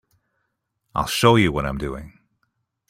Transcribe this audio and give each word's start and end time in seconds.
I'll 0.95 1.05
show 1.05 1.35
you 1.35 1.51
what 1.51 1.67
I'm 1.67 1.77
doing. 1.77 2.17